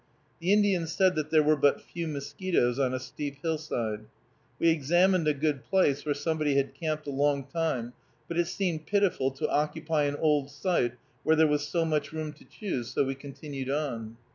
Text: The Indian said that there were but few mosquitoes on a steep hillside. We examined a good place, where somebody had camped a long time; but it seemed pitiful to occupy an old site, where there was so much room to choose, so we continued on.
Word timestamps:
The 0.39 0.51
Indian 0.51 0.87
said 0.87 1.13
that 1.13 1.29
there 1.29 1.43
were 1.43 1.55
but 1.55 1.79
few 1.79 2.07
mosquitoes 2.07 2.79
on 2.79 2.91
a 2.91 2.99
steep 2.99 3.39
hillside. 3.43 4.05
We 4.57 4.69
examined 4.69 5.27
a 5.27 5.33
good 5.35 5.63
place, 5.63 6.03
where 6.03 6.15
somebody 6.15 6.55
had 6.55 6.73
camped 6.73 7.05
a 7.05 7.11
long 7.11 7.45
time; 7.45 7.93
but 8.27 8.39
it 8.39 8.47
seemed 8.47 8.87
pitiful 8.87 9.29
to 9.29 9.47
occupy 9.47 10.05
an 10.05 10.15
old 10.15 10.49
site, 10.49 10.93
where 11.21 11.35
there 11.35 11.45
was 11.45 11.67
so 11.67 11.85
much 11.85 12.11
room 12.13 12.33
to 12.33 12.45
choose, 12.45 12.87
so 12.89 13.03
we 13.03 13.13
continued 13.13 13.69
on. 13.69 14.17